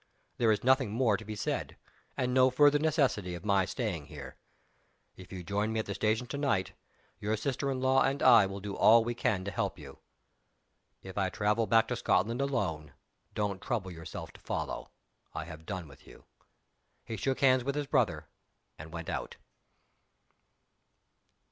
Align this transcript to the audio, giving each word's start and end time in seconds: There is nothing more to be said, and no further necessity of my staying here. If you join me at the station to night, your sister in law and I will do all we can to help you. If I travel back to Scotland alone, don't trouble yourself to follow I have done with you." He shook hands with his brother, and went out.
There 0.39 0.51
is 0.51 0.63
nothing 0.63 0.89
more 0.91 1.15
to 1.15 1.23
be 1.23 1.35
said, 1.35 1.77
and 2.17 2.33
no 2.33 2.49
further 2.49 2.79
necessity 2.79 3.35
of 3.35 3.45
my 3.45 3.65
staying 3.65 4.07
here. 4.07 4.35
If 5.15 5.31
you 5.31 5.43
join 5.43 5.71
me 5.71 5.79
at 5.79 5.85
the 5.85 5.93
station 5.93 6.25
to 6.25 6.39
night, 6.39 6.71
your 7.19 7.37
sister 7.37 7.69
in 7.69 7.81
law 7.81 8.01
and 8.01 8.23
I 8.23 8.47
will 8.47 8.59
do 8.61 8.75
all 8.75 9.03
we 9.03 9.13
can 9.13 9.45
to 9.45 9.51
help 9.51 9.77
you. 9.77 9.99
If 11.03 11.19
I 11.19 11.29
travel 11.29 11.67
back 11.67 11.87
to 11.89 11.95
Scotland 11.95 12.41
alone, 12.41 12.93
don't 13.35 13.61
trouble 13.61 13.91
yourself 13.91 14.31
to 14.31 14.41
follow 14.41 14.89
I 15.35 15.45
have 15.45 15.67
done 15.67 15.87
with 15.87 16.07
you." 16.07 16.25
He 17.05 17.15
shook 17.15 17.41
hands 17.41 17.63
with 17.63 17.75
his 17.75 17.85
brother, 17.85 18.27
and 18.79 18.91
went 18.91 19.07
out. 19.07 19.35